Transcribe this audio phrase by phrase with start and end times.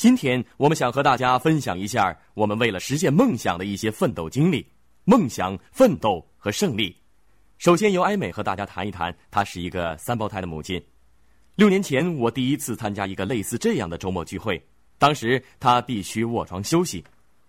[0.00, 4.66] 今天我们想和大家分享一下我们为了实现梦想的一些奋斗经历、
[5.04, 6.96] 梦想、奋斗和胜利。
[7.58, 10.82] 首先由艾美和大家谈一谈，她是一个三胞胎的母亲。
[11.54, 14.66] 六年前，我第一次参加一个类似这样的周末聚会，
[14.96, 17.04] 当时她必须卧床休息，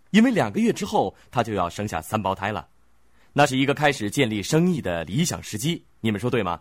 [0.09, 2.67] 因为两个月之后她就要生下三胞胎了。
[3.31, 6.59] 那是一个开始建立生意的理想时机，你们说对吗？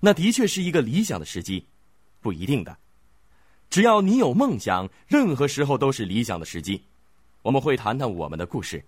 [0.00, 1.66] 那的确是一个理想的时机，
[2.20, 2.76] 不一定的。
[3.74, 6.80] 只要你有梦想，任何时候都是理想的时机。
[7.42, 8.80] 我们会谈谈我们的故事。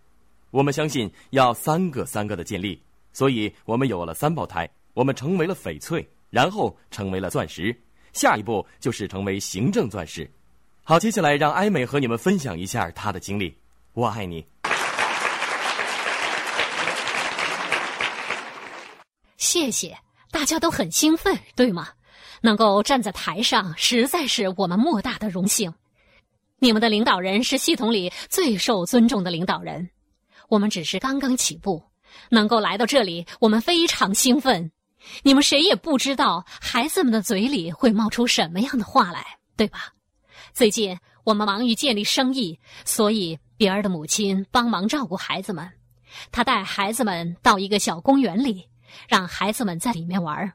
[0.53, 2.81] 我们相信要三个三个的建立，
[3.12, 7.77] 所以我们有了三胞胎，我们成为了翡翠，然后成为了钻石，
[8.12, 10.31] 下一步就是成为行政钻石。
[10.85, 13.53] 好，接下来让艾美和你们分享一下她的经历。
[13.93, 14.47] 我爱你。
[19.37, 19.98] 谢谢，
[20.31, 21.89] 大家都很兴奋，对吗？
[22.41, 25.73] 能够站在台上，实在是我们莫大的荣幸。
[26.59, 29.91] 你们的领导人是系统里最受尊重的领导人。
[30.48, 31.83] 我们只是刚刚起步，
[32.31, 34.70] 能够来到这里，我们非常兴奋。
[35.23, 39.25] 你们谁也不知道孩子们的嘴里会冒出什么样的话来，
[39.56, 39.93] 对吧？
[40.53, 45.69] 最近我们忙于建立生意，所以比尔的母亲帮忙照顾孩子们。
[46.33, 48.67] 他带孩子们到一个小公园里，
[49.09, 50.53] 让孩子们在里面玩。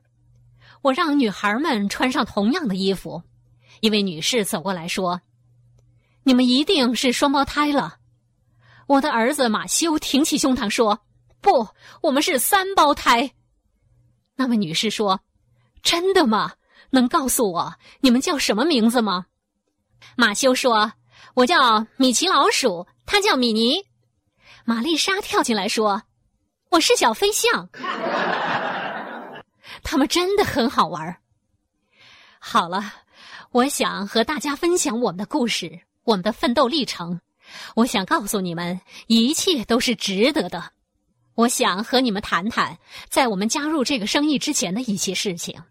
[0.82, 3.22] 我让女孩们穿上同样的衣服。
[3.80, 5.22] 一位女士走过来说
[6.24, 7.98] ：“你们一定是双胞胎了。”
[8.88, 11.00] 我的儿子马修挺起胸膛说
[11.40, 11.68] ：“不，
[12.02, 13.32] 我们是三胞胎。”
[14.36, 15.20] 那位女士说
[15.82, 16.54] ：“真的吗？
[16.90, 19.28] 能告诉我你们叫什么名字吗？”
[20.18, 20.92] 马修说
[21.36, 23.86] ：“我叫米奇老鼠，他叫米妮。”
[24.66, 26.04] 玛丽莎跳进来说
[26.70, 27.70] ：“我是小飞象。”
[29.84, 31.18] 他们真的很好玩。
[32.40, 32.94] 好了，
[33.52, 37.22] 我想和大家分享我们的故事，我们的奋斗历程。
[37.76, 40.72] 我想告诉你们，一切都是值得的。
[41.36, 42.78] 我想和你们谈谈，
[43.10, 45.62] 在我们加入这个生意之前的一些事情。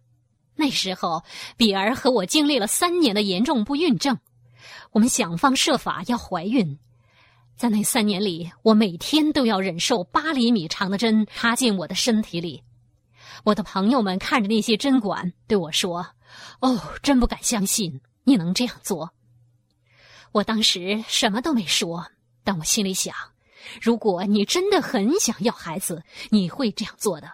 [0.55, 1.23] 那时候，
[1.57, 4.19] 比儿和我经历了三年的严重不孕症，
[4.93, 6.79] 我们想方设法要怀孕。
[7.57, 12.63] 在那三年里，我每天都要忍受八厘米长的针插进我的身体里。
[13.45, 16.07] 我的朋友们看着那些针管，对我说
[16.61, 19.13] ：“哦，真不敢相信你能这样做。”
[20.33, 22.07] 我当时什么都没说，
[22.45, 23.15] 但我心里想：
[23.81, 27.33] 如果你真的很想要孩子，你会这样做的，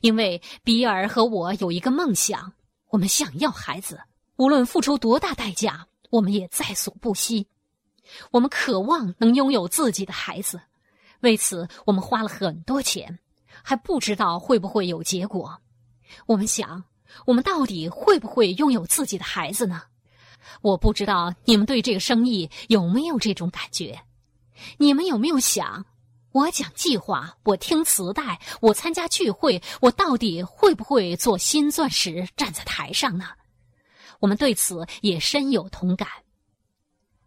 [0.00, 2.52] 因为比尔和我有一个梦想，
[2.90, 4.00] 我们想要孩子，
[4.36, 7.48] 无论付出多大代价，我们也在所不惜。
[8.30, 10.60] 我们渴望能拥有自己的孩子，
[11.20, 13.18] 为此我们花了很多钱，
[13.62, 15.60] 还不知道会不会有结果。
[16.26, 16.84] 我们想，
[17.26, 19.82] 我们到底会不会拥有自己的孩子呢？
[20.60, 24.00] 我不知道你们对这个生意有没有这种感觉？
[24.76, 25.84] 你们有没有想，
[26.32, 33.26] 我讲计划，我听磁带，我参加聚会，我到底会不会做新钻石站在台上呢？
[34.20, 36.08] 我们对此也深有同感。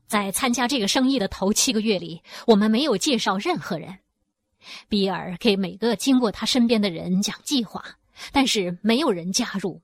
[0.08, 3.98] 在参加这个生意的头七个月里，我们没有介绍任何人。
[4.88, 7.84] 比尔给每个经过他身边的人讲计划，
[8.32, 9.82] 但是没有人加入。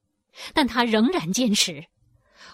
[0.53, 1.83] 但他仍然坚持。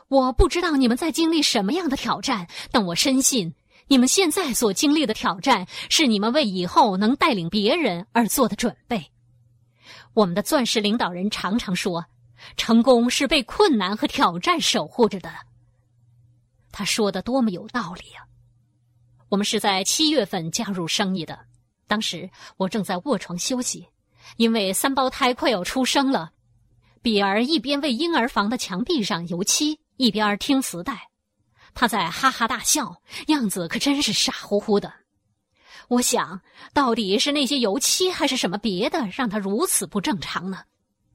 [0.08, 3.54] 我不知道你们在经历什么样的挑战，但我深信
[3.88, 9.12] 你们现在所经历的挑战是你们为以后能带领别人而做的准备。
[10.14, 12.04] 我们的钻石领导人常常说
[12.58, 15.32] ：“成功是被困难和挑战守护着的。”
[16.74, 18.26] 他说的多么有道理啊！
[19.30, 21.38] 我们是在七月份加入生意的，
[21.88, 23.88] 当时我正在卧床休息，
[24.36, 26.32] 因为三胞胎快要出生了。
[27.02, 29.80] 比尔一边为婴儿房的墙壁上油漆。
[29.98, 31.10] 一边听磁带，
[31.74, 34.94] 他在哈哈大笑，样子可真是傻乎乎的。
[35.88, 36.40] 我想，
[36.72, 40.60] 到底是那些油漆还是什么别的，让他如此不正常呢？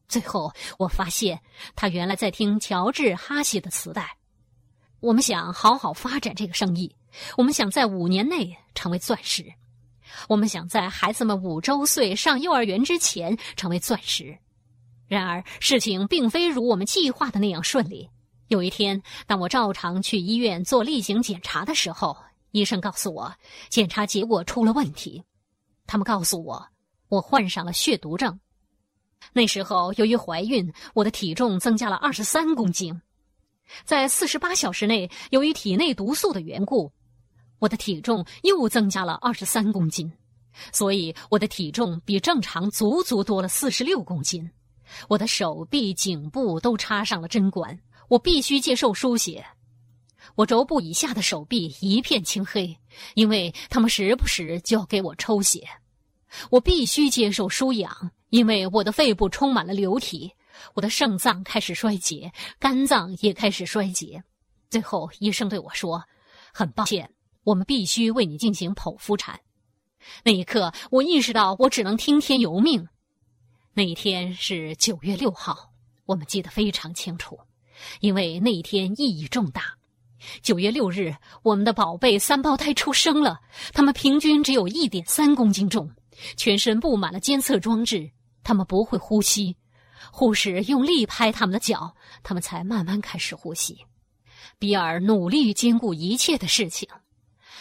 [0.09, 1.41] 最后，我发现
[1.77, 4.17] 他原来在听乔治哈希的磁带。
[4.99, 6.93] 我们想好好发展这个生意，
[7.37, 9.45] 我们想在五年内成为钻石，
[10.29, 14.37] 我们想在孩子们五周岁上幼儿园之前成为钻石。
[15.09, 18.09] 然而，事情并非如我们计划的那样顺利。
[18.49, 22.17] 有一天，当我照常去医院做例行检查的时候，
[22.51, 23.35] 医生告诉我，
[23.69, 25.23] 检查结果出了问题。
[25.87, 26.67] 他们告诉我，
[27.09, 28.39] 我患上了血毒症。
[29.33, 33.01] 那时候，由于怀孕，我的体重增加了二十三公斤。
[33.85, 36.93] 在四十八小时内，由于体内毒素的缘故，
[37.63, 40.13] 我的体重又增加了二十三公斤。
[40.73, 44.51] 所以，我的体重比正常足足多了四十六公斤。
[45.09, 47.79] 我的手臂、颈部都插上了针管。
[48.09, 49.47] 我必须接受输血，
[50.35, 52.77] 我肘部以下的手臂一片青黑，
[53.15, 55.67] 因为他们时不时就要给我抽血。
[56.51, 60.31] 我必须接受输氧，因为我的肺部充满了流体，
[60.75, 64.23] 我的肾脏开始衰竭，肝脏也开始衰竭。
[64.69, 66.05] 最后，医生对我说
[66.53, 67.11] ：“很抱歉，
[67.45, 69.41] 我们必须为你进行剖腹产。”
[70.25, 72.89] 那一刻，我意识到我只能听天由命。
[73.73, 75.73] 那一天是九月六号，
[76.07, 77.39] 我们记得非常清楚，
[78.01, 79.77] 因为那一天意义重大。
[80.43, 83.41] 九月六日，我们的宝贝三胞胎出生了，
[83.73, 85.91] 他们平均只有一点三公斤重。
[86.37, 88.11] 全身布满了监测装置，
[88.45, 89.57] 他们不会呼吸。
[90.13, 93.79] 护士用力拍他们的脚，他们才慢慢开始呼吸。
[94.59, 96.89] 比尔努力兼顾一切的事情。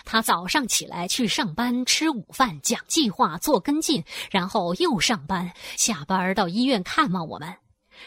[0.03, 7.55] 他早上起来去上班，吃午饭，讲计划，做跟进，然后又上班，下班到医院看望我们，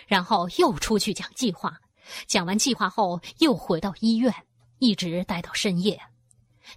[0.06, 1.78] 然后又出去讲计划，
[2.26, 4.34] 讲完计划后又回到医院，
[4.78, 6.00] 一直待到深夜。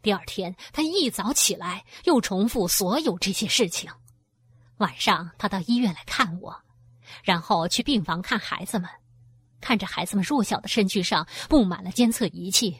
[0.01, 3.89] 第二天，他一早起来又重复所有这些事情。
[4.77, 6.55] 晚上，他到医院来看我，
[7.23, 8.89] 然后去病房看孩子们，
[9.59, 12.79] 看着孩子们弱小的身躯上布满了监测仪器。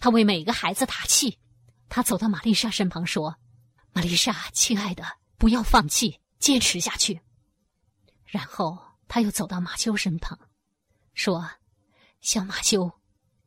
[0.00, 1.38] 他为每个孩子打气。
[1.88, 3.36] 他走到玛丽莎身旁说
[3.92, 5.04] ：“玛丽莎，亲爱的，
[5.38, 7.20] 不要放弃，坚持下去。”
[8.26, 8.78] 然后
[9.08, 10.38] 他又走到马修身旁，
[11.14, 11.50] 说
[12.20, 12.90] ：“小马修，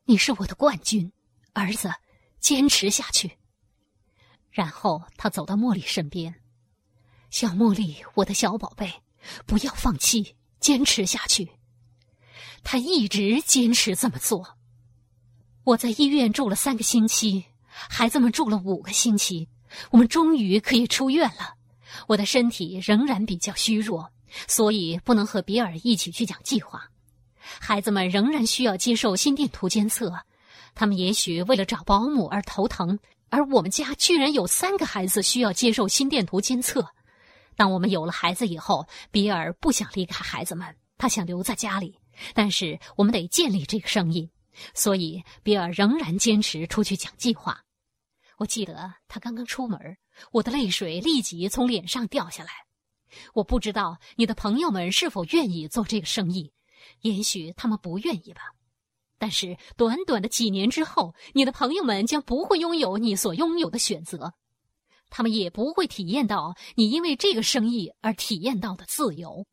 [0.05, 1.11] 你是我的冠军，
[1.53, 1.91] 儿子。”
[2.39, 3.37] 坚持下去。
[4.49, 6.33] 然后他走到茉莉身边，
[7.29, 9.03] 小茉莉，我的小宝贝，
[9.45, 11.51] 不要放弃，坚持下去。
[12.63, 14.57] 他一直坚持这么做。
[15.65, 17.45] 我在医院住了三个星期，
[17.87, 19.47] 孩子们住了五个星期，
[19.91, 21.53] 我们终于可以出院了。
[22.07, 24.11] 我的身体仍然比较虚弱，
[24.47, 26.83] 所以不能和比尔一起去讲计划。
[27.39, 30.13] 孩子们仍然需要接受心电图监测。
[30.75, 32.97] 他们也许为了找保姆而头疼，
[33.29, 36.85] 而我们家居然有三个孩子需要接受心电图监测。
[37.55, 41.97] 当我们有了孩子以后，比尔不想离开孩子们，他想留在家里。
[42.33, 44.29] 但是我们得建立这个生意，
[44.73, 47.59] 所以比尔仍然坚持出去讲计划。
[48.39, 49.77] 我记得他刚刚出门，
[50.31, 52.51] 我的泪水立即从脸上掉下来。
[53.33, 56.53] 我不知道你的朋友们是否愿意做这个生意，
[57.01, 58.41] 也许他们不愿意吧。
[59.17, 64.33] 但是，短短的几年之后，你的朋友们将不会拥有你所拥有的选择，
[65.09, 69.45] 他们也不会体验到你因为这个生意而体验到的自由。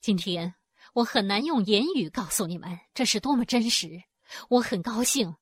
[0.00, 0.54] 今天，
[0.92, 4.00] 我很难用言语告诉你们这是多么真实。
[4.48, 5.34] 我很高兴，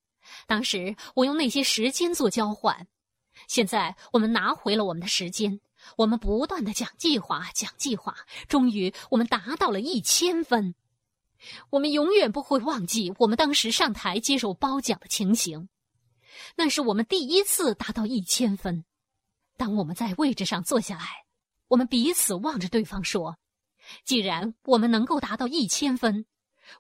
[0.47, 2.87] 当时我用那些时间做交换。
[3.49, 5.61] 现在，我们拿回了我们的时间，
[5.97, 8.15] 我们不断的讲计划，讲计划，
[8.47, 10.75] 终于，我们达到了一千分。
[11.71, 15.69] 我们永远不会忘记我们当时上台接受褒奖的情形，
[16.57, 18.85] 那是我们第一次达到一千分。
[19.57, 21.25] 当我们在位置上坐下来，
[21.69, 23.39] 我们彼此望着对方说
[24.05, 26.27] ：“既然我们能够达到一千分，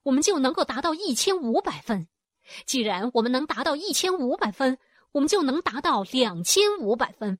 [0.05, 2.06] 我们就能够达到一千五百分；
[2.67, 4.79] 既然我们能达到一千五百分，
[5.12, 7.39] 我们就能达到两千五百分。”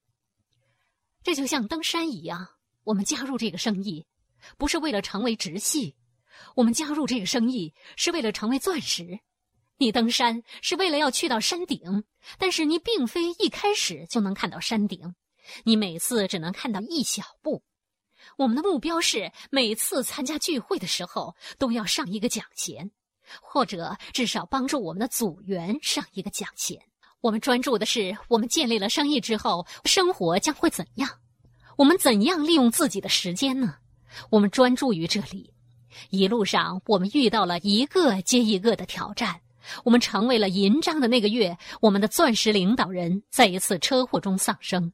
[1.23, 2.47] 这就像登山一样，
[2.83, 4.05] 我们加入这个生意，
[4.57, 5.95] 不是为了成为直系。
[6.55, 9.19] 我们加入这个生意是为了成为钻石。
[9.77, 12.03] 你登山是为了要去到山顶，
[12.37, 15.15] 但是你并非一开始就能看到山顶，
[15.63, 17.63] 你每次只能看到一小步。
[18.37, 22.91] 我们的目标是每次参加聚会的时候都要上一个奖衔，
[23.41, 26.79] 或者至少帮助我们的组员上一个奖衔。
[27.21, 31.09] 我们专注的是我们建立了生意之后生活将会怎样，
[31.77, 33.75] 我们怎样利用自己的时间呢？
[34.29, 35.53] 我们专注于这里。
[36.09, 39.39] 一路上，我们遇到了一个接一个的挑战。
[39.85, 44.91] 我们成为了银章的那个月，我们的钻石领导人在一次车祸中丧生。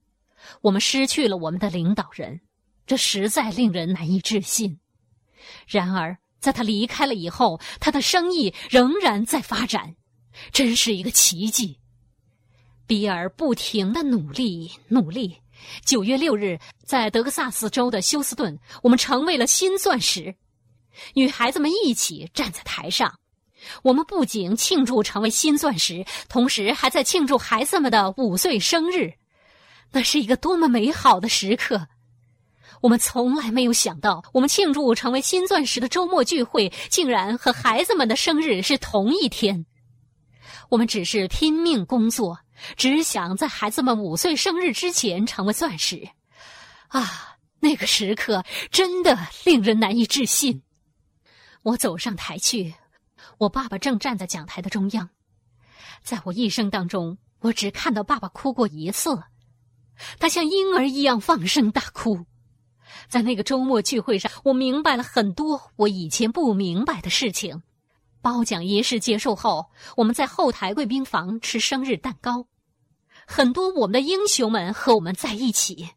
[0.62, 2.40] 我们失去了我们的领导人，
[2.86, 4.80] 这实在令人难以置信。
[5.68, 9.96] 然而，在他离开了以后，他的生意仍然在发展，
[10.52, 11.78] 真是一个奇迹。
[12.88, 15.38] 比尔不停的努力，努力。
[15.86, 20.34] 九月六日，在德克萨斯州的休斯顿，我们成为了新钻石。
[21.14, 23.14] 女孩子们一起站在台上，
[23.84, 29.14] 我们不仅庆祝成为新钻石，同时还在庆祝孩子们的五岁生日。
[29.92, 31.88] 那是一个多么美好的时刻！
[32.82, 39.66] 我们从来没有想到，我们庆祝成为新钻石的周末聚会竟然和孩子们的生日是同一天。
[40.70, 42.40] 我们只是拼命工作，
[42.78, 46.10] 只想在孩子们五岁生日之前成为钻石。
[46.88, 50.64] 啊，那个时刻真的令人难以置信。
[51.64, 52.74] 我走上台去，
[53.40, 55.10] 我爸爸正站在讲台的中央。
[56.02, 59.22] 在我一生当中，我只看到爸爸哭过一次，
[60.18, 62.26] 他像婴儿一样放声大哭。
[63.08, 67.62] 在那个周末聚会上，我明白了很多我以前不明白的事情。
[68.22, 72.46] 褒奖仪式结束后，我们在后台贵宾房吃生日蛋糕，
[73.26, 75.90] 很多我们的英雄们和我们在一起，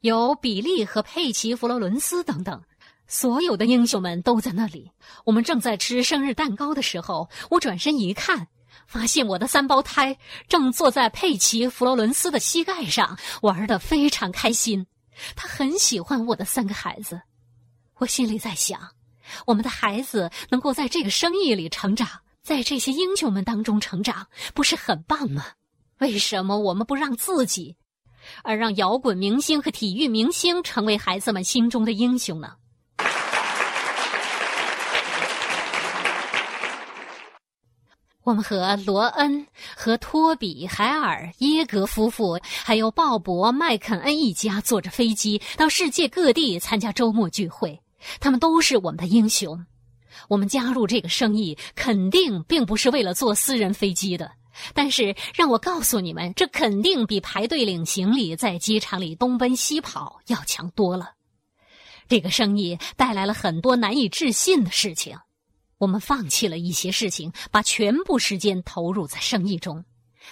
[0.00, 2.62] 有比利和佩奇·弗罗伦斯等等，
[3.06, 4.90] 所有的英雄们都在那里。
[5.24, 8.48] 我们正在吃生日蛋糕的时候，我转身一看，
[8.86, 14.86] 发现我的三胞胎正坐在佩奇·弗罗伦斯的膝盖上，玩得非常开心。
[15.36, 17.20] 他很喜欢我的三个孩子，
[17.98, 18.80] 我心里在想。
[19.46, 22.08] 我们的孩子能够在这个生意里成长，
[22.42, 25.46] 在这些英雄们当中成长，不是很棒吗？
[25.98, 27.76] 为什么我们不让自己，
[28.42, 32.56] 而让摇滚明星和体育明星成为孩子们心中的英雄呢？
[38.24, 47.78] 我们和罗恩、和托比、海尔、耶格夫妇，还有鲍勃、麦肯恩一家坐着飞机到世界各地参加周末聚会。
[48.20, 49.62] 他们都是我们的英雄。
[50.28, 54.30] 我们加入这个生意，肯定并不是为了坐私人飞机的。
[54.72, 61.10] 但是，让我告诉你们，这肯定比排队领行李、在机场里东奔西跑要强多了。
[62.08, 65.18] 这个生意带来了很多难以置信的事情。
[65.84, 69.84] 我们放弃了一些事情，把全部时间投入在生意中。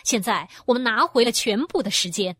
[0.02, 2.35] 现在，我们拿回了全部的时间，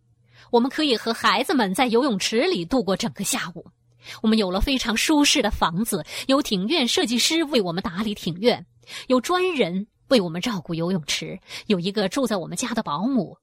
[0.51, 3.67] 我们可以和孩子们在游泳池里度过整个下午。
[4.23, 8.65] 我们有了非常舒适的房子，有庭院设计师为我们打理庭院，
[9.09, 13.37] 有专人为我们照顾游泳池，有一个住在我们家的保姆。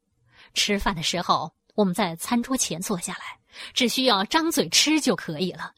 [0.55, 3.37] 吃饭的时候，我们在餐桌前坐下来，
[3.75, 5.73] 只需要张嘴吃就可以了。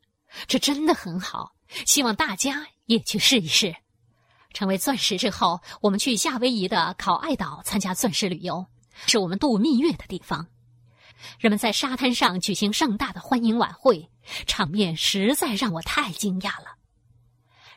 [0.48, 1.52] 这真的很好，
[1.86, 3.76] 希望大家也去试一试。
[4.54, 8.66] 成为钻石之后，我们去夏威夷的考爱岛参加钻石旅游，
[9.08, 10.48] 是我们度蜜月的地方。
[11.40, 14.10] 人们在沙滩上举行盛大的欢迎晚会，
[14.48, 16.76] 场面实在让我太惊讶了。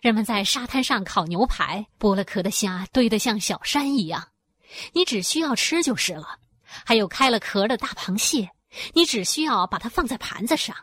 [0.01, 4.29] 人们在沙滩上烤牛排，剥了壳的虾堆得像小山一样，
[4.93, 6.39] 你只需要吃就是了。
[6.65, 8.51] 还有开了壳的大螃蟹，
[8.95, 10.75] 你只需要把它放在盘子上。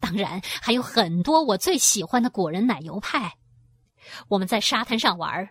[0.00, 3.36] 当然，还有很多我最喜欢的果仁奶油派。
[4.28, 5.48] 我们在沙滩上玩，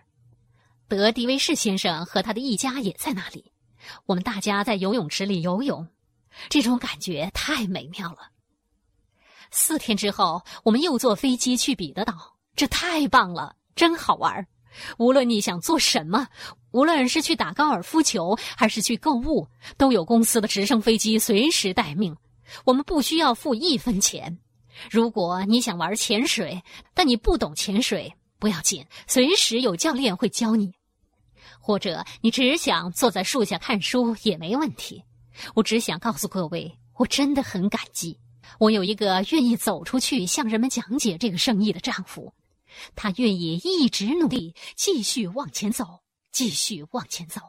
[0.88, 3.52] 德迪威士先生和他的一家也在那里。
[4.06, 5.86] 我们大家在游泳池里游泳。
[6.48, 8.30] 这种感觉太美妙了。
[9.50, 14.46] 四天之后，我们又坐飞机去彼得岛，这太棒了，真好玩。
[14.96, 16.28] 无论你想做什么，
[16.70, 22.16] 无论是去打高尔夫球还是去购物，都有公司的直升飞机随时待命。
[22.64, 24.38] 我们不需要付一分钱。
[24.88, 26.62] 如果你想玩潜水，
[26.94, 30.72] 但你不懂潜水，不要紧，随时有教练会教你。
[31.60, 35.04] 或者你只想坐在树下看书，也没问题。
[35.54, 38.18] 我只想告诉各位，我真的很感激，
[38.58, 42.32] 我有一个愿意走出去向人们讲解这个生意的丈夫，
[42.96, 46.00] 他愿意一直努力，继续往前走，
[46.32, 47.40] 继续往前走。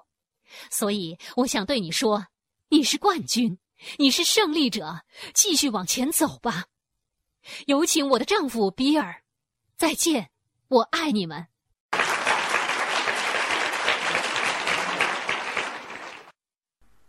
[0.69, 2.27] 所以我想对你说，
[2.67, 3.57] 你是冠军，
[3.97, 6.65] 你是胜利者，继续往前走吧。
[7.65, 9.23] 有请我的丈夫比尔，
[9.77, 10.30] 再见，
[10.71, 11.45] 我爱你们。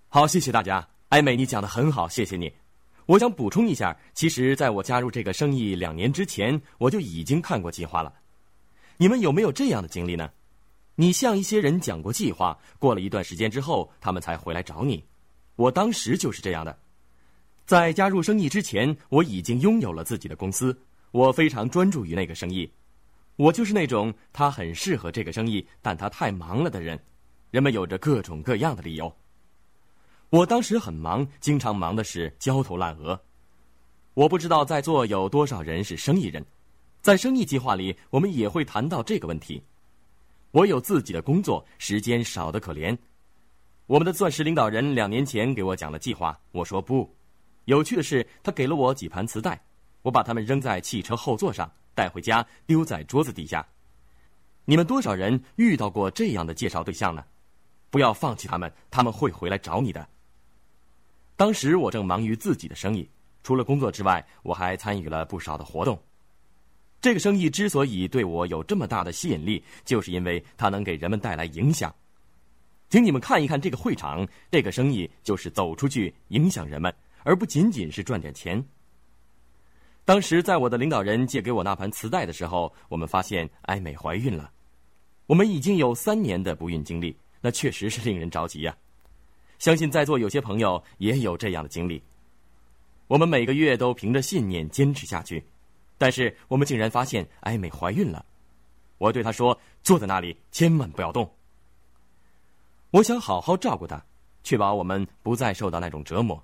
[0.08, 0.84] 好，谢谢大家。
[1.10, 2.52] 艾美，你讲的很好，谢谢你。
[3.06, 8.12] 我想补充一下，其实在我加入这个生意两年之前，我就已经看过计划了。
[8.96, 10.28] 你们有没有这样的经历呢？
[10.96, 15.04] 你向一些人讲过计划，过了一段时间之后，他们才回来找你。
[15.54, 16.76] 我当时就是这样的。
[17.64, 20.76] 在加入生意之前，我已经拥有了自己的公司，
[21.12, 22.68] 我非常专注于那个生意。
[23.42, 26.96] 我就是那种他很适合这个生意，但他太忙了的人。
[27.50, 29.12] 人们有着各种各样的理由。
[30.30, 33.20] 我当时很忙，经常忙的是焦头烂额。
[34.14, 36.46] 我不知道在座有多少人是生意人，
[37.00, 39.60] 在生意计划里，我们也会谈到这个问题。
[40.52, 42.96] 我有自己的工作，时间少得可怜。
[43.86, 47.12] 我们的钻石领导人两年前给我讲了计划，我说不。
[47.64, 49.60] 有趣的是，他给了我几盘磁带，
[50.02, 53.66] 我把它们扔在汽车后座上，带回家丢在桌子底下。
[54.64, 57.24] 你们多少人遇到过这样的介绍对象呢？
[57.90, 60.08] 不要放弃他们，他们会回来找你的。
[61.36, 63.08] 当时我正忙于自己的生意，
[63.42, 66.00] 除了工作之外，我还参与了不少的活动。
[67.00, 71.92] 这个生意之所以对我有这么大的吸引力，就是因为它能给人们带来影响。
[72.88, 76.94] 请你们看一看这个会场，这个生意就是走出去影响人们，
[77.24, 78.64] 而不仅仅是赚点钱。
[80.04, 84.50] 当时在我的领导人借给我那盘磁带的时候，我们发现艾美怀孕了。
[85.26, 88.76] 我们已经有三年的不孕经历，那确实是令人着急呀。
[89.58, 92.02] 相信在座有些朋友也有这样的经历。
[93.06, 95.44] 我们每个月都凭着信念坚持下去，
[95.98, 98.24] 但是我们竟然发现艾美怀孕了。
[98.98, 101.32] 我对她说：“坐在那里，千万不要动。”
[102.90, 104.04] 我想好好照顾她，
[104.42, 106.42] 确保我们不再受到那种折磨。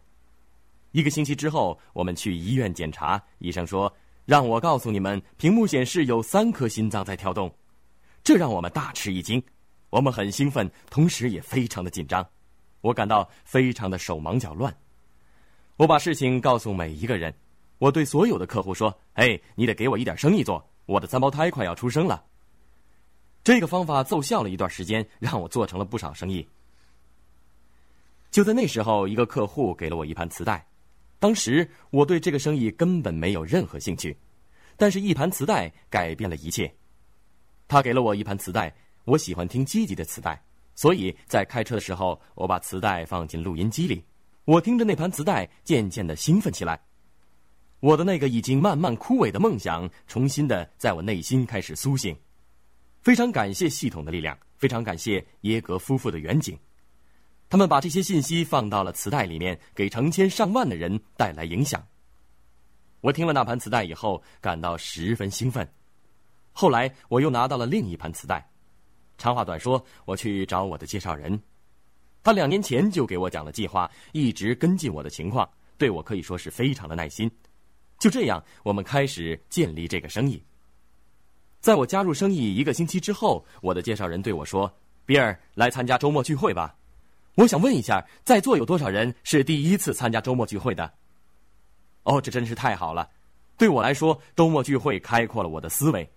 [0.99, 3.93] 一个星期之后，我们去医院检查，医生说
[4.27, 7.49] ：“让我告诉你们，屏幕显示有三颗心脏在跳动。”
[8.25, 9.41] 这让我们大吃一惊，
[9.91, 12.29] 我们很兴奋，同时也非常的紧张。
[12.81, 14.77] 我感到非常的手忙脚乱。
[15.77, 17.33] 我把事情告诉每一个人，
[17.79, 22.25] 我对所有的客户说：“哎，你得给我一点生意做，我的三胞胎快要出生了。”
[23.45, 26.45] 这个方法奏效了一段时间，让我做成了不少生意。
[28.33, 30.67] 就在那时候，一个客户给了我一盘磁带，
[31.19, 34.17] 当时我对这个生意根本没有任何兴趣，
[34.77, 36.73] 但是，一盘磁带改变了一切。
[37.67, 40.41] 他给了我一盘磁带，我喜欢听积极的磁带。
[40.75, 44.05] 所以在开车的时候，我把磁带放进录音机里，
[44.45, 46.81] 我听着那盘磁带，渐渐的兴奋起来。
[47.81, 52.17] 我的那个已经慢慢枯萎的梦想，重新的在我内心开始苏醒。
[53.03, 56.57] 非常感谢系统的力量，非常感谢耶格夫妇的远景，
[57.51, 61.83] 他们把这些信息放到了磁带里面，给成千上万的人带来影响。
[63.01, 65.67] 我听了那盘磁带以后，感到十分兴奋。
[66.53, 68.47] 后来我又拿到了另一盘磁带。
[69.17, 71.41] 长话短说，我去找我的介绍人，
[72.23, 77.31] 他两年前就给我讲了计划，一直跟进我的情况，对我可以说是非常的耐心。
[77.99, 80.43] 就这样，我们开始建立这个生意。
[81.61, 84.73] 在我加入生意一个星期之后，我的介绍人对我说
[85.07, 86.75] ：“比尔，来参加周末聚会吧。”
[87.39, 90.93] 我想问一下，在座有多少人是第一次参加周末聚会的？
[92.03, 93.09] 哦，这真是太好了！
[93.57, 96.11] 对我来说，周末聚会开阔了我的思维。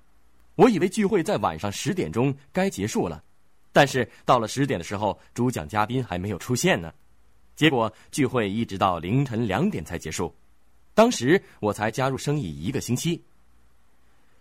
[0.56, 3.24] 我以为聚会在晚上十点钟该结束了，
[3.72, 6.92] 但是到了十点的时候，主讲嘉宾还没有出现呢。
[7.56, 10.34] 结果聚会一直到凌晨两点才结束。
[10.96, 13.24] 当时我才加入生意一个星期。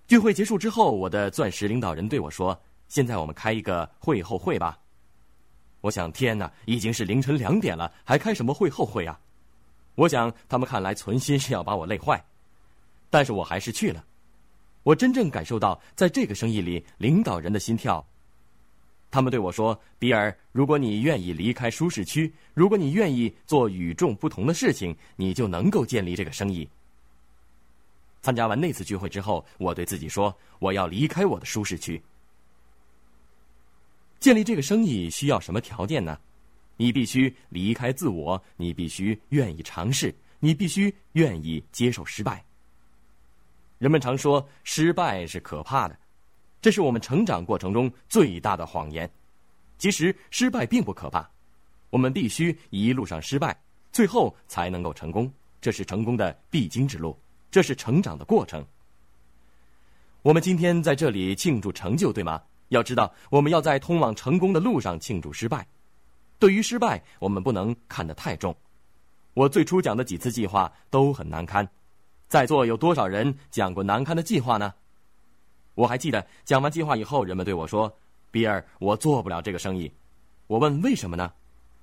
[0.08, 4.78] 聚会结束之后，我的钻石领导人对我说：“现在我们开一个会后会吧。”
[5.80, 9.18] 我想，天哪，已经是凌晨两点了，还开什么会后会啊？
[9.94, 12.22] 我想，他们看来存心是要把我累坏，
[13.08, 14.04] 但是我还是去了。
[14.82, 18.04] 我真正感受到，在这个生意里，领导人的心跳。
[19.10, 26.68] 他们对我说：“比尔，如果你愿意离开舒适区，如果你愿意做与众不同的事情，你就能够建立这个生意。”
[28.22, 32.00] 参加完那次聚会之后，我对自己说：“我要离开我的舒适区。”
[34.20, 36.18] 建立这个生意需要什么条件呢？
[36.76, 42.44] 你必须离开自我，你必须愿意尝试，你必须愿意接受失败。
[43.78, 45.98] 人们常说失败是可怕的，
[46.60, 49.10] 这是我们成长过程中最大的谎言。
[49.78, 51.26] 其实失败并不可怕，
[51.88, 53.58] 我们必须一路上失败，
[53.90, 55.32] 最后才能够成功。
[55.62, 57.18] 这是成功的必经之路，
[57.50, 58.66] 这是成长的过程。
[60.22, 62.42] 我们今天在这里庆祝成就，对吗？
[62.70, 65.66] 要知道，我们要在通往成功的路上庆祝失败。
[66.38, 68.56] 对于失败，我们不能看得太重。
[69.34, 71.68] 我最初讲的几次计划都很难堪。
[72.28, 74.72] 在座有多少人讲过难堪的计划呢？
[75.74, 77.92] 我还记得讲完计划以后，人们对我说
[78.30, 79.92] ：“比尔，我做不了这个生意。”
[80.46, 81.32] 我问为什么呢？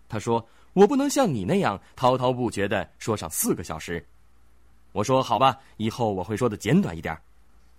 [0.09, 4.05] 他说：“我不能像你那样滔滔不绝的说上四个小时。”
[4.93, 7.17] 我说：“好吧，以后我会说的简短一点。”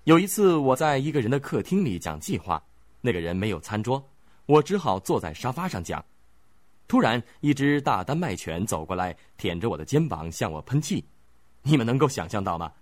[0.04, 2.62] 有一次我在一个人的客厅里讲计划，
[3.00, 4.02] 那个人没有餐桌，
[4.46, 6.04] 我只好坐在沙发上讲。
[6.86, 11.04] 突然，一只大丹麦犬走过来，舔着我的肩膀向我喷气。
[11.62, 12.72] 你们能够想象到吗？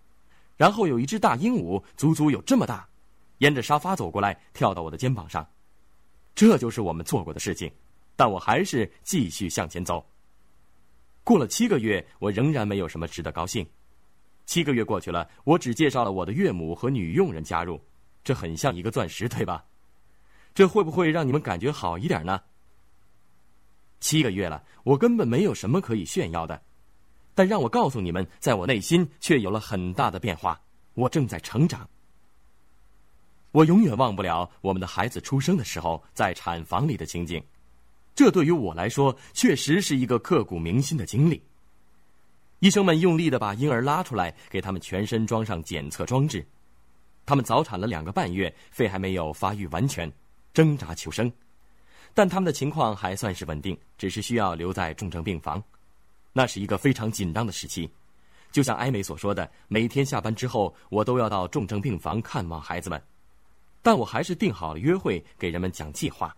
[0.57, 2.88] 然后有一只大鹦鹉，足足有这么大，
[3.38, 5.46] 沿着沙发走过来，跳到我的肩膀上。
[6.35, 7.70] 这就是我们做过的事情，
[8.14, 10.05] 但我还是继续向前走。
[11.24, 13.66] 过了七个月，我仍然没有什么值得高兴。
[14.44, 17.81] 七个月过去了，我只介绍了我的岳母和女佣人加入，
[18.22, 19.64] 这很像一个钻石，对吧？
[20.57, 22.40] 这会不会让你们感觉好一点呢？
[24.01, 26.62] 七个月了，我根本没有什么可以炫耀的。
[27.35, 30.59] 但让我告诉你们，在我内心却有了很大的变化。
[30.95, 31.87] 我正在成长。
[33.53, 37.45] 我永远忘不了我们的孩子出生的时候，在产房里的情景。
[38.14, 41.42] 这对于我来说，确实是一个刻骨铭心的经历。
[42.61, 46.47] 医生们用力的把婴儿拉出来，给他们全身装上检测装置。
[47.27, 50.11] 他们早产了两个半月，肺还没有发育完全，
[50.57, 51.31] 挣扎求生。
[52.14, 55.62] 但他们的情况还算是稳定，只是需要留在重症病房。
[56.33, 57.87] 那是一个非常紧张的时期，
[58.51, 62.99] 就像艾美所说的，每天下班之后，我都要到重症病房看望孩子们，
[63.83, 66.35] 但我还是定好了约会，给人们讲计划。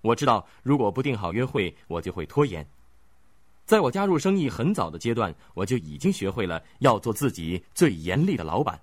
[0.00, 2.66] 我知道，如果不定好约会，我就会拖延。
[3.66, 8.80] 在我加入生意很早的阶段，我就已经学会了要做自己最严厉的老板。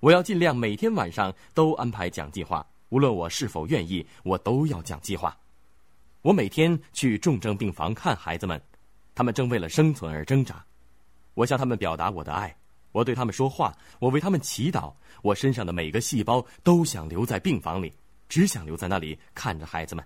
[0.00, 5.36] 我要尽量每天晚上都安排讲计划，无论我是否愿意，我都要讲计划。
[6.22, 8.60] 我每天去重症病房看孩子们，
[9.14, 10.64] 他们正为了生存而挣扎。
[11.34, 12.56] 我向他们表达我的爱，
[12.92, 14.92] 我对他们说话，我为他们祈祷。
[15.22, 17.92] 我身上的每个细胞都想留在病房里，
[18.28, 20.04] 只想留在那里看着孩子们。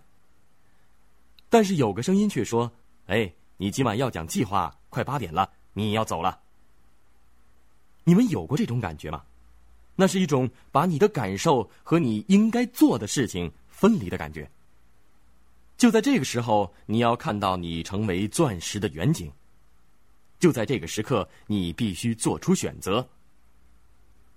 [1.48, 2.70] 但是有个声音却说
[3.06, 6.40] ：“哎。”你今晚要讲计划，快八点了，你要走了。
[8.04, 9.22] 你们有过这种感觉吗？
[10.00, 14.50] 那是一种把你的感受和你应该做的事情分离的感觉。
[15.76, 19.30] 就在这个时候，你要看到你成为钻石的远景。
[20.38, 23.06] 就在这个时刻，你必须做出选择。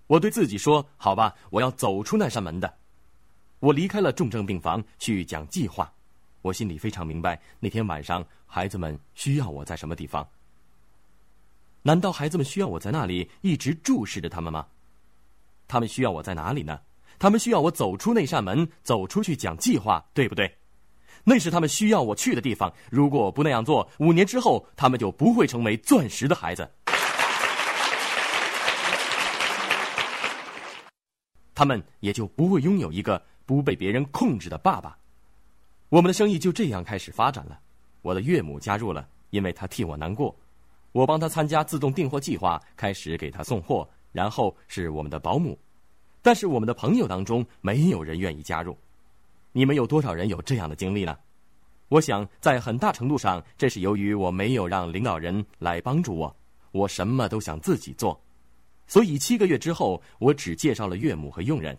[0.08, 2.74] 我对自己说：“好吧，我要走出那扇门的。”
[3.62, 5.90] 我离开了重症病房，去讲计划。
[6.42, 10.28] 我心里非常明白，那天晚上孩子们需要我在什么地方。
[11.84, 14.68] 难道孩子们需要我在那里一直注视着他们吗？
[15.74, 16.80] 他们需要我在哪里呢？
[17.18, 20.56] 他们需要我走出那扇门，走出去讲计划，对不对？
[21.24, 22.72] 那是他们需要我去的地方。
[22.92, 26.70] 如果我不那样做，五年之后他们就不会成为钻石的孩子，
[31.56, 34.96] 他们也就不会拥有一个不被别人控制的爸爸。
[35.90, 37.60] 我们的生意就这样开始发展了。
[38.04, 40.36] 我的岳母加入了，因为她替我难过。
[40.92, 43.90] 我帮她参加自动订货计划，开始给她送货。
[44.14, 45.60] 然后是我们的保姆，
[46.22, 48.78] 但是我们的朋友当中没有人愿意加入。
[49.52, 51.18] 你们有多少人有这样的经历呢？
[51.90, 56.36] 我想，在很大程度上，这是由于我没有让领导人来帮助我，
[56.72, 58.20] 我什么都想自己做。
[58.88, 61.78] 所以七个月之后，我只介绍了岳母和佣人。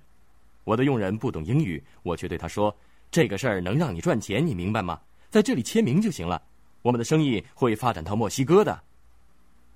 [0.64, 2.75] 我的佣人不懂英语，我却对他说。
[3.11, 5.01] 这个事儿能让你赚钱，你明白吗？
[5.31, 6.40] 在这里签名就行了。
[6.83, 8.83] 我们的生意会发展到墨西哥的，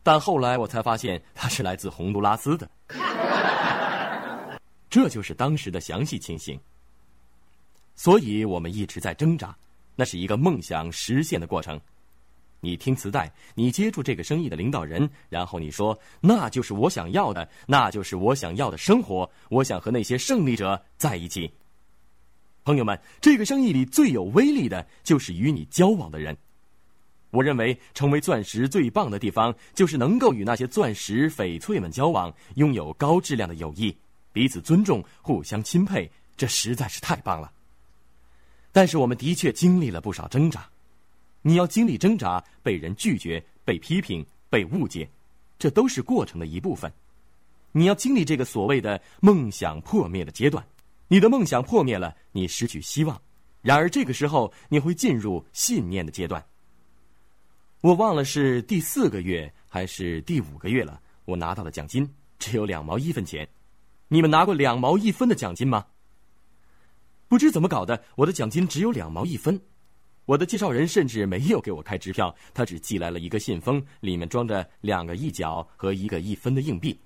[0.08, 2.66] 但后来我才发现他是来自洪都拉斯的。
[4.88, 6.58] 这就是当时的详细情形。
[7.94, 9.54] 所以我们一直在挣扎，
[9.96, 11.78] 那是一个梦想实现的过程。
[12.60, 19.30] 你听磁带，你接触这个生意的领导人，然后你说：“那就是我想要的，那就是我想要的生活。
[19.50, 21.52] 我想和那些胜利者在一起。”
[22.64, 26.34] 朋友们，这个生意里最有威力的就是与你交往的人。
[27.30, 33.94] 我认为，成为钻石最棒的地方，就是能够与那些钻石翡翠们交往，拥有高质量的友谊，
[34.32, 37.52] 彼此尊重，互相钦佩，这实在是太棒了。
[38.72, 40.68] 但是，我们的确经历了不少挣扎。
[41.42, 45.08] 你要经历挣扎，被人拒绝，被批评，被误解，
[45.58, 46.92] 这都是过程的一部分。
[47.72, 50.64] 你要经历这个所谓的梦想破灭的阶段。
[51.08, 53.20] 你的梦想破灭了，你失去希望。
[53.60, 56.44] 然而这个时候，你会进入信念的阶段。
[57.80, 63.48] 我忘了是第四个月还是第五个月了，我拿到的奖金只有两毛一分钱。
[64.08, 65.86] 你们拿过两毛一分的奖金吗？
[67.28, 69.60] 不知怎么搞的，我的奖金只有两毛一分。
[70.24, 76.98] 我的介绍人甚至没有给我开支票，他只寄来了一个信封，里面装着两个一角和一个一分的硬币。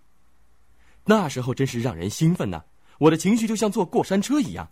[1.05, 2.63] 那时候真是让人兴奋呐！
[2.99, 4.71] 我的情绪就像坐过山车一样，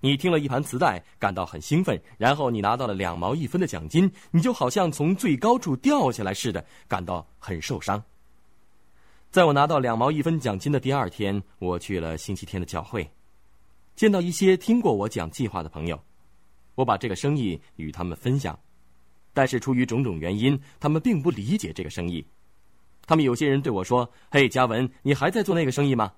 [0.00, 8.02] 你听了一盘磁带，感到很兴奋，然后你拿到了两毛一分的奖金，你就好像从最高处掉下来似的，感到很受伤。
[9.30, 13.10] 在我拿到两毛一分奖金的第二天，我去了星期天的教会，
[13.96, 16.00] 见到一些听过我讲计划的朋友，
[16.76, 18.58] 我把这个生意与他们分享，
[19.34, 22.24] 但是出于种种原因，他们并不理解这个生意。
[23.04, 26.12] 他们有些人对我说：“嘿，嘉文，你还在做那个生意吗？”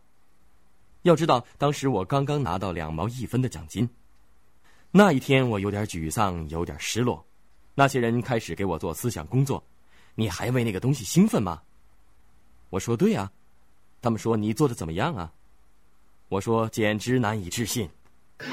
[1.02, 3.88] 要知道，当时我刚刚拿到两毛一分的奖金，
[4.90, 7.24] 那一天我有点沮丧，有点失落。
[7.74, 9.62] 那些人开始给我做思想工作，
[10.14, 11.62] 你还为那个东西兴奋吗？
[12.68, 13.30] 我说对啊。
[14.02, 15.30] 他们说你做的怎么样啊？
[16.28, 17.88] 我说简直难以置信。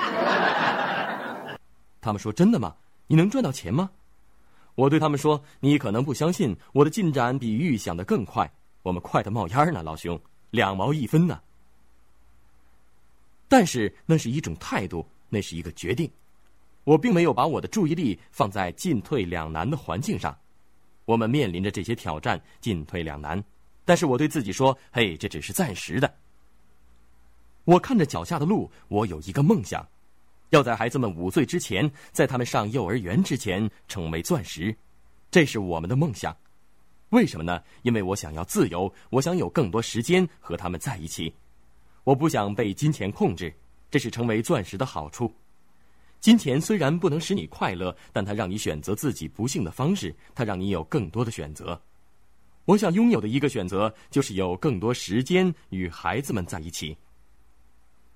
[2.02, 2.76] 他们说真的吗？
[3.08, 3.90] 你能赚到钱吗？
[4.76, 8.52] 我对他们说你可能不相信，我的进展比预想的更快，
[8.84, 10.20] 我们快的冒烟呢，老兄，
[10.52, 11.40] 两毛一分呢。
[13.48, 16.10] 但是那是一种态度，那是一个决定。
[16.84, 20.38] 我并没有把我的注意力放在进退两难的环境上。
[21.06, 23.42] 我们面临着这些挑战，进退两难。
[23.86, 26.14] 但是我对自己说：“嘿，这只是暂时的。”
[27.64, 29.86] 我看着脚下的路，我有一个梦想，
[30.50, 34.76] 要在孩子们五岁之前，在他们上幼儿园之前成为钻石。
[35.32, 36.36] 这是我们的梦想。
[37.10, 37.62] 为什么呢？
[37.84, 41.34] 因为我想要自由，我想有更多时间和他们在一起。
[42.08, 43.54] 我不想被金钱控制，
[43.92, 45.30] 这是成为钻石的好处。
[46.22, 51.78] 金钱虽然不能使你快乐，但它让你选择自己不幸的方式，它让你有更多的选择。
[52.64, 56.96] 我想拥有的一个选择，就是有更多时间与孩子们在一起。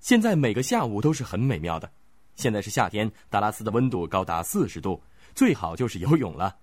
[0.00, 1.92] 现在每个下午都是很美妙的。
[2.34, 4.98] 现在是夏天，达拉斯的温度高达四十度，
[5.34, 6.56] 最好就是游泳了。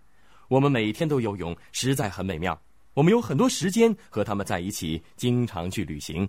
[0.48, 2.60] 我们每天都游泳，实在很美妙。
[2.96, 6.28] 我们有很多时间和他们在一起，经常去旅行。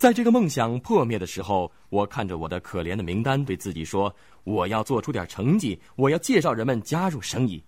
[0.00, 4.10] 在这个梦想破灭的时候，我看着我的可怜的名单，对自己说
[4.44, 7.62] ：“我要做出点成绩，我要介绍人们加入生意。”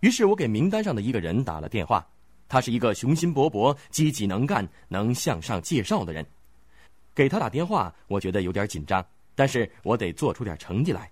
[0.00, 2.06] 于是我给名单上的一个人打了电话，
[2.46, 6.26] 他是一个雄心勃勃、积极能干、能向上介绍的人。
[7.14, 9.02] 给他打电话，我觉得有点紧张，
[9.34, 11.10] 但是我得做出点成绩来，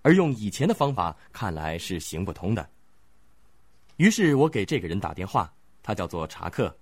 [0.00, 2.66] 而用以前的方法看来是行不通的。
[3.98, 6.74] 于是我给这个人打电话，他叫做查克。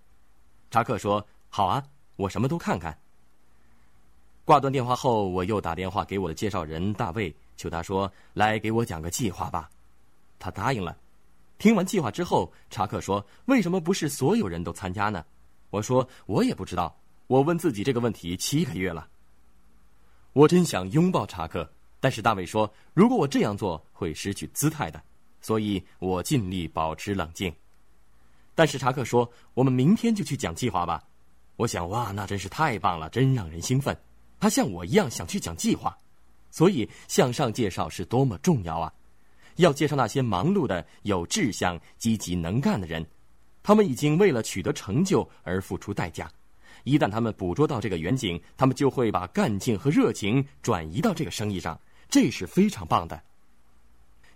[0.70, 1.82] 查克说：“好啊，
[2.16, 2.96] 我什么都看看。”
[4.44, 9.70] 挂断电话后，我又打电话给我的介绍人大卫，求他说：“来给我讲个计划吧。”
[10.38, 10.96] 他答应了。
[11.58, 15.24] 听完计划之后，查克说：“为什么不是所有人都参加呢？”
[15.70, 16.94] 我说：“我也不知道。”
[17.28, 19.08] 我问自己这个问题七个月了。
[20.32, 21.70] 我真想拥抱查克，
[22.00, 25.00] 但是大卫说，如果我这样做会失去姿态的，
[25.40, 27.54] 所以我尽力保持冷静。
[28.54, 31.02] 但是查克说，我们明天就去讲计划吧。
[31.56, 33.96] 我想，哇，那真是太棒了，真让人兴奋。
[34.40, 35.96] 他像我一样想去讲计划，
[36.50, 38.92] 所以向上介绍是多么重要啊！
[39.56, 43.06] 要介绍那些忙碌的、有志向、积极能干的人，
[43.62, 46.28] 他们已经为了取得成就而付出代价。
[46.84, 53.22] 一旦他们捕捉到这个远景，他们就会把干劲和热情转移到这个生意上，这是非常棒的。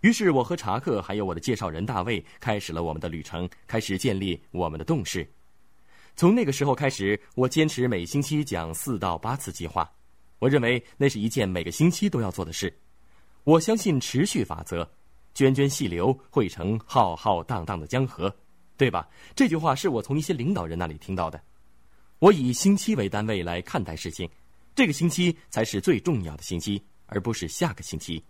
[0.02, 5.28] 于是，我和查克还有我的介绍人大卫开始了我们的旅程，开始建立我们的动势。
[6.16, 9.90] 从那个时候开始，我坚持每星期讲四到八次计划。
[10.38, 12.74] 我认为那是一件每个星期都要做的事。
[13.44, 14.82] 我相信持续法则，
[15.34, 18.34] 涓涓细流汇成浩浩荡荡的江河，
[18.78, 19.06] 对吧？
[19.34, 21.38] 这句话是我从一些领导人那里听到的。
[22.18, 24.26] 我以星期为单位来看待事情，
[24.74, 28.24] 这个星期才是最重要的星期，而不是下个星期。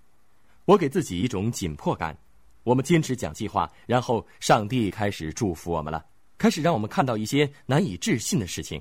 [0.64, 2.18] 我给自己一种紧迫感。
[2.64, 6.04] 我们坚持讲计划，然后上帝开始祝福我们了，
[6.38, 8.80] 开始让我们看到一些难以置信的事情。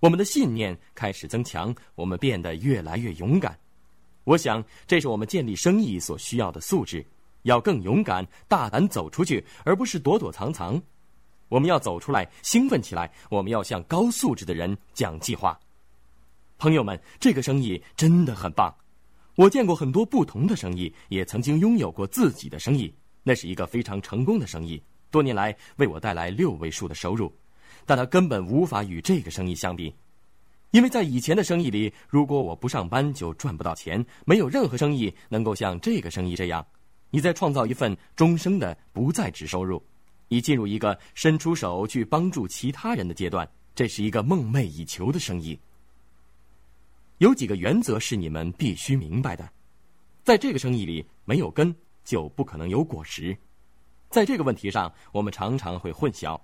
[0.00, 3.58] 我们的信念开始增强，我们变得越来越勇敢。
[4.24, 7.04] 我想，这是我们建立生意所需要的素质：
[7.42, 10.80] 要更勇敢、大胆走出去，而不是躲躲藏藏。
[11.48, 13.10] 我们要走出来，兴奋起来。
[13.30, 15.58] 我们要向高素质的人讲计划。
[16.58, 18.72] 朋友们，这个生意真的很棒。
[19.34, 27.32] 我见过很多不同的生意，也曾经拥有过自己的生意，那是一个非常成功的生意，多年来为我带来六位数的收入。
[27.86, 29.94] 但它根本无法与这个生意相比，
[30.72, 34.04] 因为在以前的生意里，如果我不上班就赚不到钱。
[34.26, 36.66] 没有任何生意能够像这个生意这样，
[37.08, 39.82] 你在创造一份终生的不在职收入。
[40.28, 45.58] 你进入一个伸出手去帮助其他人的阶段，这是一个梦寐以求的生意。
[47.16, 49.50] 有几个原则是你们必须明白的：
[50.22, 53.34] 在这个生意里，没有根就不可能有果实。
[54.08, 56.40] 在这个问题上，我们常常会混淆。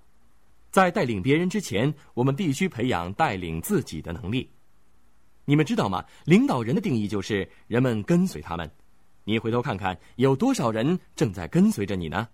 [0.71, 4.51] 在带领别人之前，我们必须培养带领自己的能力。
[5.45, 6.05] 你们知道吗？
[6.25, 8.71] 领导人的定义就是人们跟随他们。
[9.25, 12.29] 你回头看看，有多少人正在跟随着你呢？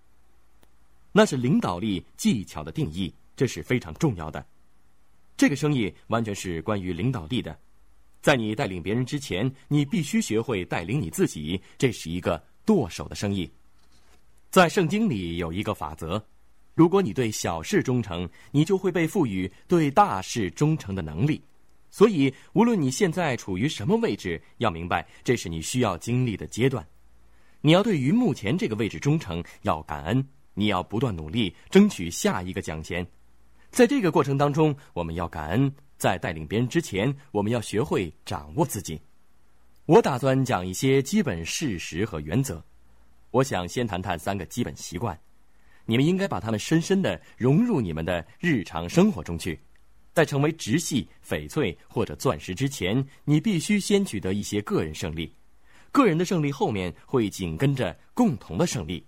[1.13, 4.45] 那是领导力技巧的定义，这是非常重要的。
[5.37, 7.57] 这个生意完全是关于领导力的。
[8.21, 11.61] 在你带领别人之前，你必须学会带领你自己。
[11.79, 13.51] 这是一个剁手的生意。
[14.51, 16.21] 在圣经里有一个法则：
[16.75, 21.41] 如果你对小事忠诚，你就会被赋予对大事忠诚的能力。
[21.89, 26.85] 所以，无论你现在处于什么位置，要明白这是你需要经历的阶段。
[27.61, 30.29] 你要对于目前这个位置忠诚，要感恩。
[30.55, 33.07] 你要不断努力，争取下一个奖钱。
[33.71, 35.73] 在这个过程当中，我们要感恩。
[35.97, 39.01] 在带领别人之前，我们要学会掌握自己。
[39.87, 42.61] 我打算讲一些基本事实和原则。
[43.31, 45.19] 我想先谈谈三个基本习惯，
[45.85, 49.59] 你们应该把它们深深的融入你们的日常生活中去。
[50.13, 55.33] 在成为直系、翡翠或者钻石之前，你必须先取得一些个人胜利。
[55.93, 59.05] 个人的胜利后面会紧跟着共同的胜利。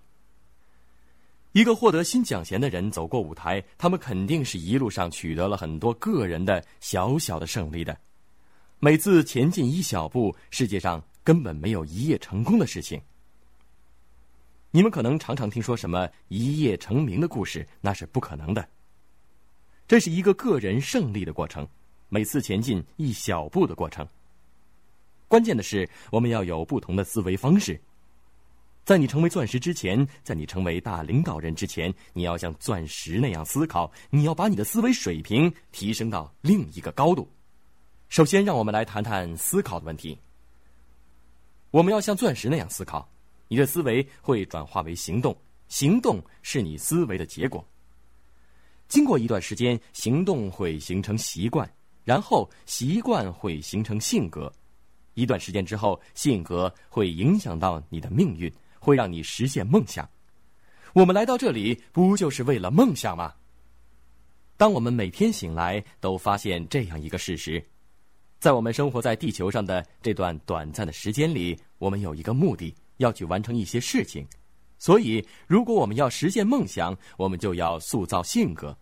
[1.50, 7.96] 一个获得新奖衔的人走过舞台，他们肯定是一路上取得了很多个人的小小的胜利的。
[8.78, 13.00] 每次前进一小步，世界上根本没有一夜成功的事情。
[14.74, 18.66] 你们可能常常听说什么一夜成名的故事，那是不可能的。
[19.86, 21.68] 这是一个个人胜利的过程，
[22.08, 24.06] 每次前进一小步的过程。
[25.28, 27.78] 关键的是，我们要有不同的思维方式。
[28.82, 33.92] 在你成为钻石之前，在你成为大领导人之前，你要像钻石那样思考。
[34.08, 37.30] 你要把你的思维水平提升到另一个高度。
[38.08, 40.18] 首先，让我们来谈谈思考的问题。
[41.70, 43.06] 我们要像钻石那样思考，
[43.52, 45.36] 你的思维会转化为行动，
[45.68, 47.62] 行动是你思维的结果。
[48.88, 51.70] 经过一段时间，行动会形成习惯，
[52.02, 54.50] 然后习惯会形成性格，
[55.12, 58.50] 一段时间之后，性格会影响到你的命运。
[58.80, 60.08] 会让你实现梦想。
[60.94, 63.34] 我们来到这里，不就是为了梦想吗？
[64.56, 67.62] 当我们每天醒来，都发现这样一个事实：
[68.40, 74.26] 在我们生活在地球上的这段短暂的时间里，我们有一个目的，要去完成一些事情。
[74.78, 78.76] 所以，如果我们要实现梦想，我们就要塑造性格。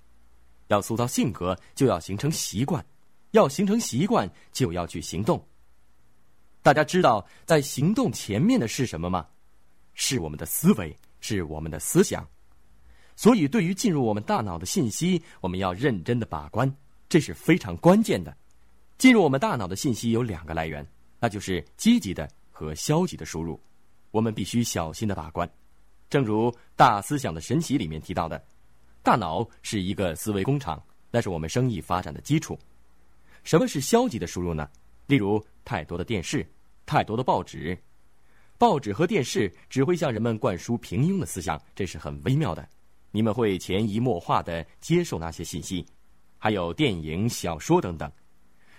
[0.69, 2.81] 要塑造性格，就要形成习惯；
[3.33, 5.45] 要形成习惯，就要去行动。
[6.63, 9.27] 大家知道，在行动前面的是什么吗？
[9.95, 12.27] 是我们的思维，是我们的思想，
[13.17, 16.73] 所以对于进入我们大脑的信息，我们要认真的把关，
[17.09, 18.35] 这是非常关键的。
[18.97, 20.87] 进入我们大脑的信息有两个来源，
[21.19, 23.61] 那就是积极的和消极的输入，
[24.11, 25.49] 我们必须小心的把关。
[26.09, 28.43] 正如《大思想的神奇》里面提到的，
[29.03, 32.59] 大脑是一个思维工厂，那是我们生意发展的基础。
[33.45, 34.69] 什么是消极的输入呢？
[35.07, 36.47] 例如太多的电视，
[36.85, 37.79] 太多的报纸。
[38.59, 42.69] 报纸和电视只会向人们灌输平庸的思想，这是很微妙的。
[43.11, 45.87] 你们会潜移默化的接受那些信息，
[46.37, 48.11] 还有电影、小说等等，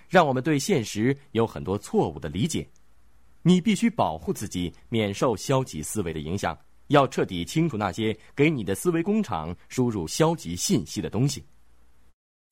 [0.08, 2.70] 让我们对现实有很多错误的理解。
[3.44, 6.58] 你必须保护自己，免受消极思维的影响。
[6.88, 11.46] 要彻底清除那些给你的思维工厂输入消极信息的东西。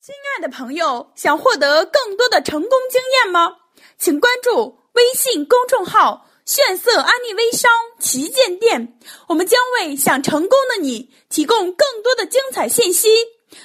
[0.00, 3.50] 亲爱的朋友，想获得更多的成功经验吗？
[3.98, 6.26] 请关注微信公众号。
[6.46, 8.98] 炫色安利微商旗舰店，
[9.28, 13.08] 我们将为想成功的你提供更多的精彩信息。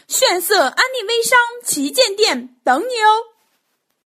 [0.08, 3.35] 炫色安利微商旗舰店等你哦。